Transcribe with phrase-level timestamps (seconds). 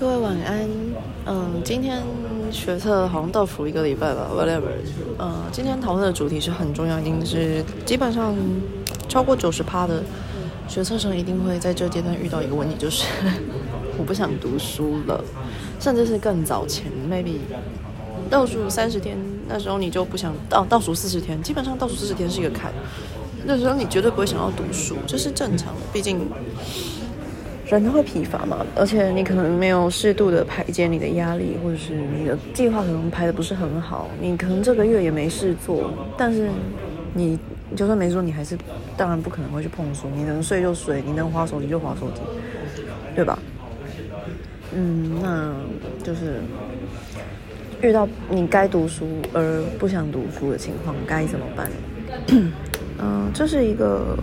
[0.00, 0.66] 各位晚安。
[1.26, 2.02] 嗯，今天
[2.50, 4.62] 学测好像倒数一个礼拜吧，whatever。
[5.18, 8.34] 嗯，今天讨论的主题是很重要，一定是基本上
[9.10, 10.02] 超过九十趴的
[10.66, 13.04] 学测生一定会在这阶段遇到一个问题，就是
[13.98, 15.22] 我不想读书了，
[15.78, 17.34] 甚至是更早前，maybe
[18.30, 22.72] 倒数三十天，那时候你就不想倒倒数四十天，基本上倒数四十天是一个坎，
[23.44, 26.26] 那时候你绝对不会想要读书，这是正常，毕竟。
[27.76, 36.48] 人都会疲乏嘛，而且你可能没有适度的排解你的压力，或者是你的计划可能排的不是很好，你可能这个月也没事做，但是
[37.14, 37.38] 你
[37.76, 38.58] 就算没做，你还是
[38.96, 42.20] 当然不可能会去碰书，你能睡就睡，你能划手机就划手机，
[43.14, 43.38] 对吧？
[44.74, 45.54] 嗯，那
[46.02, 46.40] 就是
[47.82, 51.70] 遇到你该读书而不想读书的情况，该怎么办？
[52.98, 54.16] 嗯， 这是一个。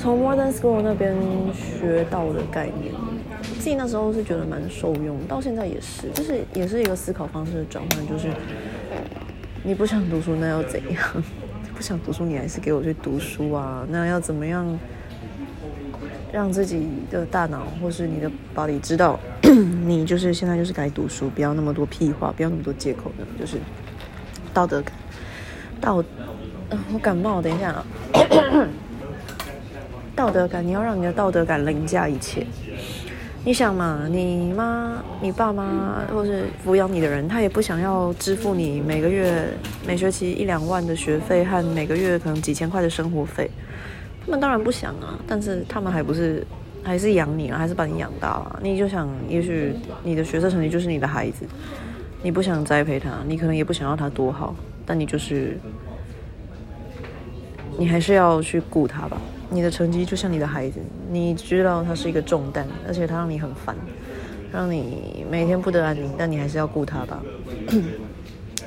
[0.00, 1.14] 从 Modern School 那边
[1.52, 2.90] 学到的概念，
[3.58, 8.28] 自己那时候是觉得蛮受用，到现在也是，就是也是一个思考方式的转换，就是
[9.62, 11.22] 你不想读书那要怎样？
[11.76, 13.86] 不想读书你还是给我去读书啊？
[13.90, 14.66] 那要怎么样
[16.32, 19.20] 让自己的大脑或是你的 body 知道
[19.84, 23.58] 你就是现在就是该读书，不要那么多屁话，不要那么多借口的，就是
[24.54, 24.94] 道德感。
[25.78, 26.02] 道，
[26.90, 27.86] 我感冒，等一下啊。
[30.20, 32.46] 道德感，你要让你的道德感凌驾一切。
[33.42, 39.48] 你想嘛，你妈、你爸妈，或是抚养你的人，他也不想要支付你每个月、
[39.86, 43.50] 每学期一两万的学费和每个月可能几千块的生活费。
[44.22, 46.46] 他们当然不想啊，但是他们还不是
[46.82, 48.60] 还是养你啊，还是把你养大了。
[48.62, 51.46] 你就想，也许你的学生成绩就是你的孩子，
[52.22, 55.58] 你不想栽培他，你可能也不想要他多好，但你就是，
[57.78, 59.16] 你还是要去顾他吧。
[59.50, 60.78] 你的成绩就像你的孩子，
[61.10, 63.76] 你知道他是一个重担，而且他让你很烦，
[64.52, 67.20] 让你每天不得安宁，但你还是要顾他吧。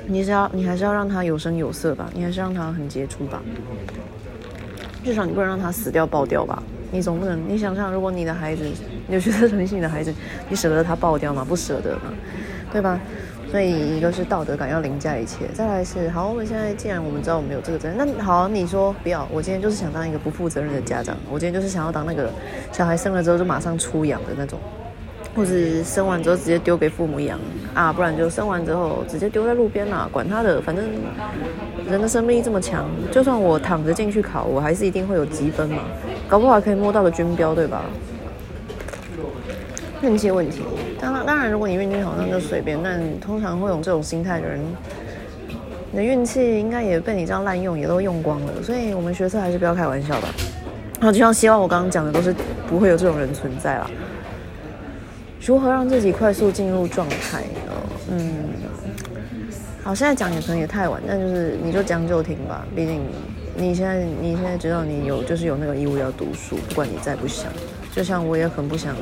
[0.06, 3.42] 你是要，你还是要让他有声有色吧，你还是让他很杰出吧。
[5.02, 6.62] 至少你不能让他死掉爆掉吧。
[6.90, 8.64] 你总不能，你想想，如果你的孩子，
[9.08, 10.12] 你觉得成绩你的孩子，
[10.48, 11.44] 你舍得他爆掉吗？
[11.48, 12.12] 不舍得嘛，
[12.70, 13.00] 对吧？
[13.54, 16.26] 所以一个是道德感要凌驾一切，再来是好。
[16.26, 19.24] 我们现在既然我们知道我们有这个责任，那好，你说不要。
[19.30, 22.28] 我今天就是想当一个不负责任的家长，我今天就是想要当那个
[22.72, 24.58] 小孩生了之后就马上出养的那种，
[25.36, 25.52] 或者
[25.84, 27.38] 生完之后直接丢给父母养
[27.74, 30.84] 啊，不然就生完之后直接丢在路边啦，管他的，反正
[31.88, 35.84] 人的生命力这么强，就算我躺着进去考，我还是一定会有积分嘛，
[36.26, 37.84] 搞不好可以摸到个军标，对吧？
[40.04, 40.60] 运气问题，
[41.00, 42.78] 当然当然，如果你运气好，那就随便。
[42.82, 44.60] 但通常会有这种心态的人，
[45.90, 48.62] 你的运气应该也被你这样滥用，也都用光了。
[48.62, 50.28] 所以，我们学测还是不要开玩笑吧。
[51.00, 52.34] 好，就像希望我刚刚讲的都是
[52.68, 53.90] 不会有这种人存在啦。
[55.44, 57.72] 如何让自己快速进入状态呢？
[58.10, 58.32] 嗯，
[59.82, 62.66] 好，现在讲也可能也太晚，但就是你就将就听吧。
[62.76, 63.00] 毕竟
[63.56, 67.50] 你现在你现在知道你有就是有那个义务要读书，不管你再不想。
[67.92, 68.96] 就像我也很不想。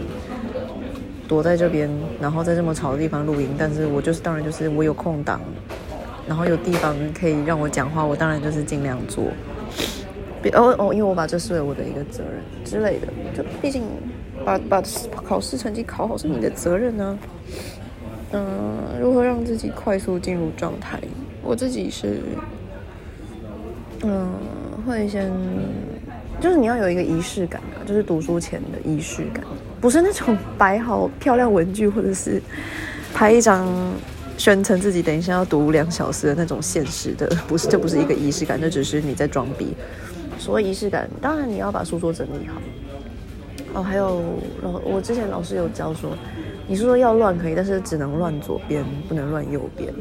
[1.33, 1.89] 躲在这边，
[2.21, 5.41] 然后在这么吵的地方录音，但是我就是当然就是我有空档，
[6.29, 9.25] 然后有地方可以让我讲话，我当然就是尽量做。
[10.53, 13.83] 哦哦，因为我把这视为我的一个责任之类的，就毕竟
[14.45, 14.83] 把把
[15.25, 17.19] 考试成绩考好是你的责任呢。
[18.33, 18.43] 嗯，
[19.01, 21.01] 如何让自己快速进入状态？
[21.43, 22.21] 我自己是，
[24.03, 24.29] 嗯，
[24.87, 25.33] 会先。
[26.41, 29.45] 就是你要有一个仪式感啊，就是读书前的仪式感，
[29.83, 32.41] 不是那种摆好漂亮文具，或者是
[33.13, 33.69] 拍一张
[34.39, 39.75] 宣称自己等一下要读两小时的那种现实的， 不是，这不是一个仪式感，这只是你在装逼。
[40.39, 42.63] 所谓仪式感，当然你要把书桌整理好。
[43.75, 44.23] 哦，还有
[44.63, 46.17] 老，我之前老师有教说，
[46.69, 49.93] 你是说要乱可以，但是只能乱左边，不能乱右边。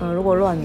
[0.00, 0.58] 呃，如果乱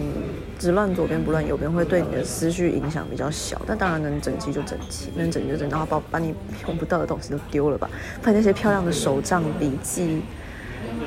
[0.59, 3.61] 只乱左边不乱右边，会对你的思绪影响比较小。
[3.65, 6.33] 但当然能整齐就整齐，能整就整，然后把把你
[6.67, 7.89] 用不到的东西都丢了吧。
[8.21, 10.21] 把那些漂亮的手账笔记、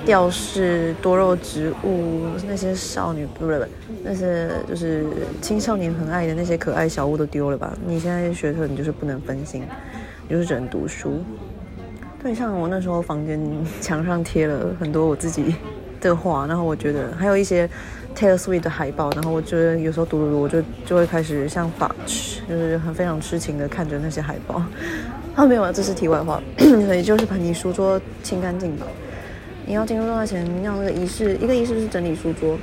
[0.04, 3.70] 吊饰、多肉植物，那些少女不是不是，
[4.02, 5.06] 那些就是
[5.40, 7.76] 青少年很爱的那些可爱小物都丢了吧。
[7.86, 9.62] 你现在学特，你就是不能分心，
[10.26, 11.22] 你就是只能读书。
[12.22, 13.38] 对，像我那时候房间
[13.80, 15.54] 墙上贴了很多我自己
[16.08, 17.68] 的话，然后我觉得还有一些。
[18.14, 21.92] Taylor Swift 的海报，然后我觉得有时候读读，我就就会开始像法，
[22.46, 24.62] 就是很非常痴情的看着那些海报。
[25.34, 26.40] 啊，没有啊，这是题外话，
[26.86, 28.86] 所以就是把你书桌清干净吧。
[29.66, 32.56] 你要进入状态前，要那个仪式，一个仪式是整理书桌，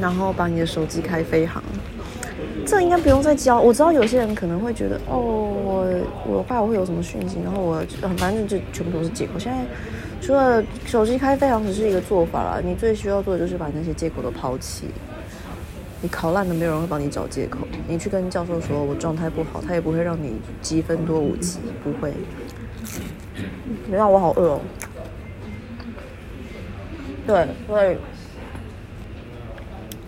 [0.00, 1.60] 然后把你的手机开飞行，
[2.64, 3.60] 这应该不用再教。
[3.60, 5.86] 我知道有些人可能会觉得，哦，我
[6.28, 7.84] 我怕我会有什么讯息，然后我
[8.16, 9.32] 反正就全部都是借口。
[9.36, 9.58] 现在
[10.24, 14.86] 除了手机开飞行只是一个做法啦，你最需要做的就是把那些借口都抛弃。
[16.00, 17.58] 你考烂了，没有人会帮你找借口。
[17.86, 20.32] 你去跟教授说我状态不好，他也不会让你
[20.62, 22.14] 积分多五级，不会。
[23.86, 24.60] 没让我好饿哦。
[27.26, 27.96] 对，所以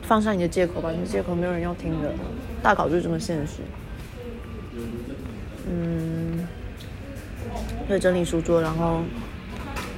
[0.02, 2.10] 放下你的借口吧，你的借口没有人要听的。
[2.62, 3.60] 大考就是这么现实。
[5.68, 6.46] 嗯，
[7.86, 9.00] 对，整理书桌，然后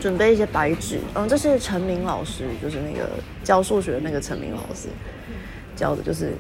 [0.01, 0.99] 准备一些白纸。
[1.15, 3.09] 嗯，这是陈明老师，就是那个
[3.43, 4.89] 教数学的那个陈明老师
[5.77, 6.33] 教的，就是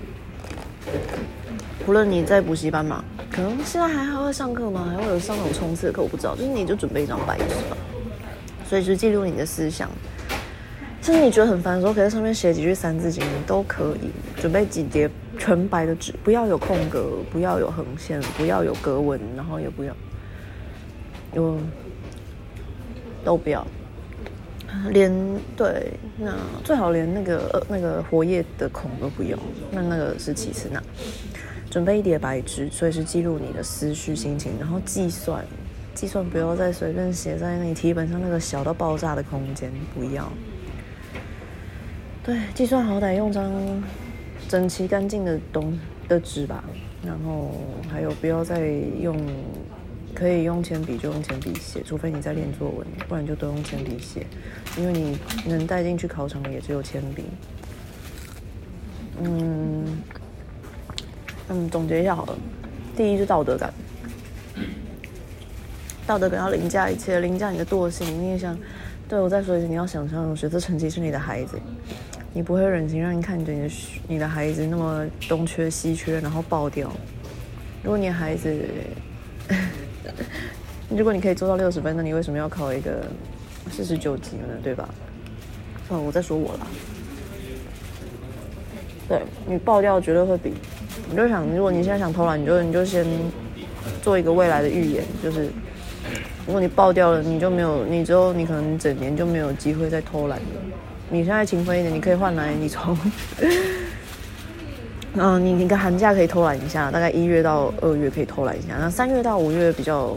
[1.87, 4.88] 无论你在补习班嘛，可能现在还还会上课吗？
[4.90, 6.02] 还会有上那种冲刺课？
[6.02, 6.34] 我不知道。
[6.34, 7.76] 就是你就准备一张白纸吧，
[8.69, 9.88] 随时记录你的思想。
[11.00, 14.11] 甚至你觉得很烦的时候，可以在上面写几句三字经都可以。
[14.37, 15.08] 准备几叠
[15.38, 19.96] 纯白的纸，不要有空格，不要有横线，不要有格纹，然后也不要
[21.34, 21.56] 有
[23.24, 23.66] 都不要。
[24.90, 25.10] 连
[25.56, 29.38] 对，那最好连那个那个活页的孔都不用。
[29.70, 30.68] 那那个是其次。
[30.72, 30.82] 那
[31.70, 35.44] 准备一叠白纸，随时记录你的思绪心情，然后计算，
[35.94, 40.30] 计算不要再随便写在你题本上那个小到爆炸的空间，不要。
[42.22, 43.50] 对，计算好歹用张
[44.48, 45.78] 整齐干净的东
[46.08, 46.62] 的纸吧，
[47.04, 47.54] 然后
[47.90, 48.68] 还有不要再
[49.00, 49.16] 用，
[50.18, 54.26] 可以用铅笔就用铅笔写，除非你在练作文，不然就都用铅笔写，
[54.76, 55.16] 因为你
[55.46, 57.22] 能带进去考场的也只有铅笔。
[59.22, 59.84] 嗯
[61.48, 62.36] 嗯，总结一下好了，
[62.96, 63.72] 第一是道德感，
[66.04, 68.04] 道德感要凌驾一切，凌驾你的惰性。
[68.20, 68.58] 你也想，
[69.08, 71.56] 对我再说一次，你要想象学测成绩是你的孩子。
[72.32, 73.70] 你不会忍心让你看着你的
[74.08, 76.90] 你的孩子那么东缺西缺，然后爆掉。
[77.84, 78.52] 如果你孩子，
[80.90, 83.05] 如果你可以做到六十分，那你为什么要考一个
[83.70, 84.44] 四十九级呢？
[84.62, 84.88] 对吧？
[85.88, 86.67] 哦，我在说我了。
[89.08, 90.52] 对你爆掉绝对会比，
[91.11, 93.06] 你就想，如果你现在想偷懒，你就你就先
[94.02, 95.49] 做一个未来的预言，就是
[96.46, 100.46] 如果你爆掉了，你就没有，你之后你可能整年就没有机会再偷懒了。
[101.11, 102.94] 你现在勤奋一点，你可以换来你从，
[105.17, 110.14] 嗯，你你个寒假可以偷懒一下，大概一月到二月可以偷懒一下，那三月到五月比较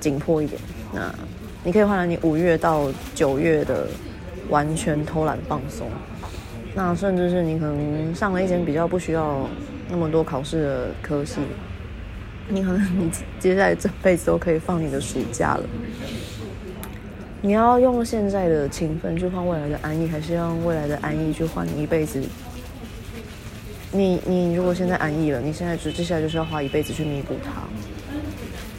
[0.00, 0.60] 紧迫一点，
[0.92, 1.14] 那
[1.64, 3.86] 你可以换来你五月到九月的
[4.48, 5.88] 完全偷懒放松，
[6.74, 9.48] 那甚至是你可能上了一间比较不需要
[9.88, 11.40] 那么多考试的科系，
[12.48, 13.10] 你可能你
[13.40, 15.64] 接下来这辈子都可以放你的暑假了。
[17.42, 22.22] 你要用现在的勤奋去换未来的安逸，还是用未来的安逸去换你一辈子？
[23.92, 27.62] 你你如果现在安逸了，你现在就接下来就是要花一辈子去弥补它。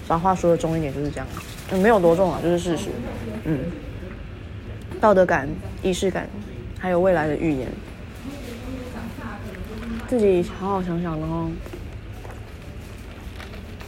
[0.08, 1.28] 把话说的重一点就是这样，
[1.82, 2.90] 没有多重啊，就是事实。
[3.44, 3.60] 嗯，
[5.02, 5.50] 道德感、
[5.84, 6.28] 仪式感，
[6.80, 7.68] 还有未来的预言，
[10.08, 11.50] 自己好好想想，然后，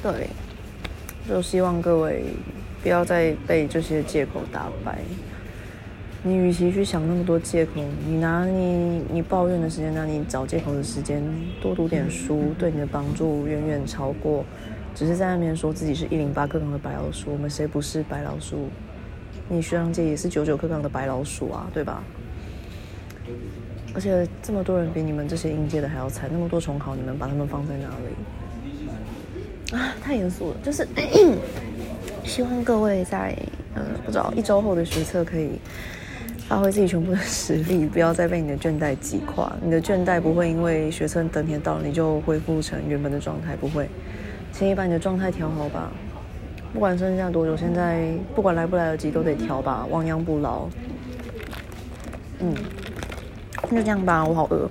[0.03, 0.29] 对，
[1.27, 2.23] 就希望各位。
[2.81, 4.99] 不要再被这些借口打败。
[6.23, 7.73] 你与其去想那么多借口，
[8.07, 11.21] 你拿你你抱怨的时间，拿你找借口的时间，
[11.61, 14.45] 多读点书，对你的帮助远远超过
[14.99, 17.31] 只是在那边说自己是一零八课纲的白老鼠。
[17.31, 18.67] 我们谁不是白老鼠？
[19.47, 22.03] 你学长姐也是九九课纲的白老鼠啊，对吧？
[23.95, 27.87] 而且这么多人比你们这些应届的还要惨，那么多重考，你们把他们放在哪
[29.71, 29.77] 里？
[29.77, 30.85] 啊，太严肃了，就是。
[32.25, 33.33] 希望各位在
[33.75, 35.51] 呃不知道一周后的学测可以
[36.49, 39.55] 发挥自己全部的实力，不要再被你的倦怠击垮。
[39.63, 43.87] 你的倦怠不会因为学测当天到了你就恢复成原本的状态，不会。
[44.51, 45.89] 请你把你的状态调好吧，
[46.73, 50.67] 不管剩下多久，现在不管来不来得及都得调吧，亡羊补牢。
[52.39, 52.53] 嗯，
[53.69, 54.69] 那就这样吧，我好饿。